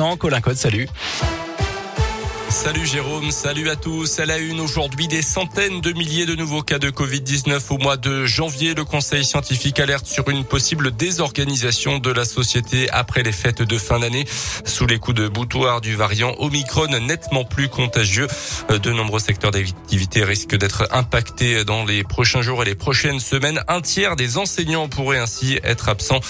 [0.00, 0.88] Non, Colin Code, salut.
[2.50, 4.20] Salut Jérôme, salut à tous.
[4.20, 7.98] À la une aujourd'hui, des centaines de milliers de nouveaux cas de Covid-19 au mois
[7.98, 8.72] de janvier.
[8.74, 13.78] Le Conseil scientifique alerte sur une possible désorganisation de la société après les fêtes de
[13.78, 14.24] fin d'année.
[14.64, 18.26] Sous les coups de boutoir du variant Omicron nettement plus contagieux,
[18.70, 23.60] de nombreux secteurs d'activité risquent d'être impactés dans les prochains jours et les prochaines semaines.
[23.68, 26.20] Un tiers des enseignants pourraient ainsi être absents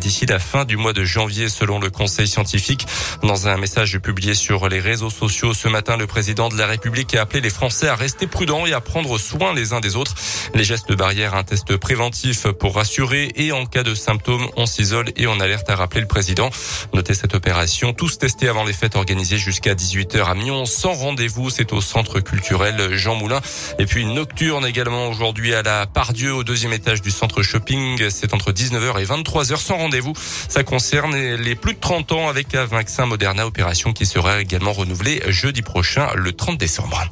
[0.00, 2.86] d'ici la fin du mois de janvier selon le Conseil scientifique.
[3.22, 7.22] Dans un message publié sur les réseaux sociaux matin, le président de la République a
[7.22, 10.14] appelé les Français à rester prudents et à prendre soin les uns des autres.
[10.54, 15.10] Les gestes barrières, un test préventif pour rassurer et en cas de symptômes, on s'isole
[15.16, 16.50] et on alerte, à rappeler le président.
[16.94, 21.50] Notez cette opération, tous testés avant les fêtes organisées jusqu'à 18h à Mion, sans rendez-vous.
[21.50, 23.40] C'est au centre culturel Jean Moulin.
[23.78, 28.08] Et puis une nocturne également aujourd'hui à la Pardieu, au deuxième étage du centre shopping.
[28.10, 30.12] C'est entre 19h et 23h sans rendez-vous.
[30.48, 34.72] Ça concerne les plus de 30 ans avec un vaccin Moderna, opération qui sera également
[34.72, 37.04] renouvelée jeudi prochain, le 30 décembre.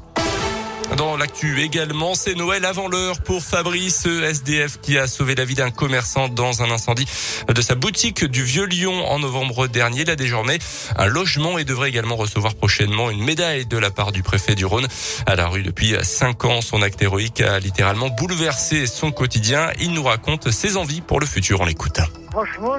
[0.97, 5.57] Dans l'actu également, c'est Noël avant l'heure pour Fabrice, SDF qui a sauvé la vie
[5.57, 7.07] d'un commerçant dans un incendie
[7.49, 10.03] de sa boutique du Vieux Lyon en novembre dernier.
[10.03, 10.59] Il a désormais
[10.97, 14.67] un logement et devrait également recevoir prochainement une médaille de la part du préfet du
[14.67, 14.87] Rhône.
[15.27, 19.71] À la rue depuis cinq ans, son acte héroïque a littéralement bouleversé son quotidien.
[19.81, 21.61] Il nous raconte ses envies pour le futur.
[21.61, 21.99] On l'écoute.
[22.31, 22.77] Franchement,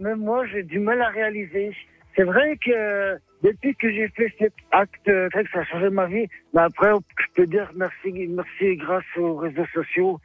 [0.00, 1.70] même moi, j'ai du mal à réaliser.
[2.16, 5.10] C'est vrai que depuis que j'ai fait cet acte,
[5.52, 6.26] ça a changé ma vie.
[6.54, 10.18] Mais après, je peux dire merci, merci grâce aux réseaux sociaux.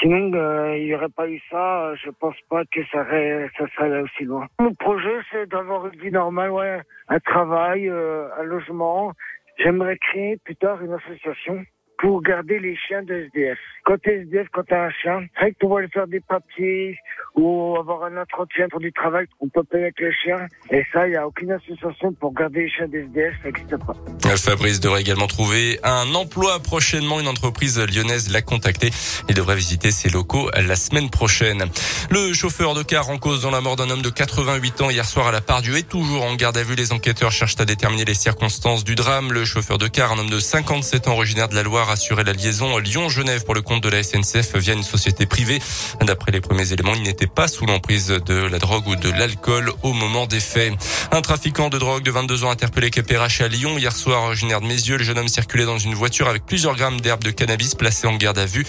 [0.00, 1.94] Sinon, euh, il n'y aurait pas eu ça.
[1.96, 4.46] Je pense pas que ça serait, ça serait allé aussi loin.
[4.60, 9.12] Mon projet, c'est d'avoir une vie normale, ouais, un travail, euh, un logement.
[9.58, 11.64] J'aimerais créer plus tard une association
[11.98, 13.58] pour garder les chiens SDF.
[13.84, 16.96] Quand SDF, quand tu as un chien, c'est que tu aller faire des papiers
[17.34, 20.46] ou avoir un entretien pour du travail, on peut payer avec le chien.
[20.70, 23.94] Et ça, il a aucune association pour garder les chiens de SDF, ça n'existe pas.
[24.36, 27.20] Fabrice devrait également trouver un emploi prochainement.
[27.20, 28.90] Une entreprise lyonnaise l'a contacté.
[29.28, 31.64] Il devrait visiter ses locaux la semaine prochaine.
[32.10, 35.04] Le chauffeur de car en cause dans la mort d'un homme de 88 ans hier
[35.04, 36.74] soir à la Pardieu est toujours en garde à vue.
[36.74, 39.32] Les enquêteurs cherchent à déterminer les circonstances du drame.
[39.32, 42.32] Le chauffeur de car, un homme de 57 ans originaire de la Loire, assurer la
[42.32, 45.60] liaison Lyon-Genève pour le compte de la SNCF via une société privée.
[46.02, 49.72] D'après les premiers éléments, il n'était pas sous l'emprise de la drogue ou de l'alcool
[49.82, 50.72] au moment des faits.
[51.12, 54.66] Un trafiquant de drogue de 22 ans interpellé Capérache à Lyon hier soir originaire de
[54.66, 54.96] Mézieux.
[54.96, 58.16] Le jeune homme circulait dans une voiture avec plusieurs grammes d'herbe de cannabis placés en
[58.16, 58.66] garde à vue.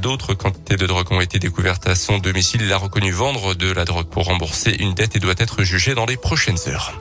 [0.00, 2.62] D'autres quantités de drogue ont été découvertes à son domicile.
[2.62, 5.94] Il a reconnu vendre de la drogue pour rembourser une dette et doit être jugé
[5.94, 6.92] dans les prochaines heures.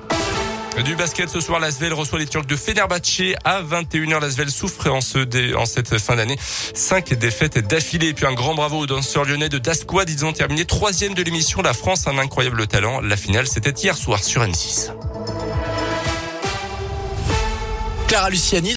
[0.82, 4.20] Du basket ce soir, l'Asvel reçoit les Turcs de Fenerbahçe à 21h.
[4.20, 6.38] L'Asvel souffre en, ce en cette fin d'année.
[6.74, 8.08] Cinq défaites d'affilée.
[8.08, 10.10] Et puis un grand bravo aux danseurs lyonnais de Dasquad.
[10.10, 11.62] Ils ont terminé troisième de l'émission.
[11.62, 13.02] La France, un incroyable talent.
[13.02, 14.92] La finale, c'était hier soir sur M6.
[18.08, 18.72] Clara Luciani.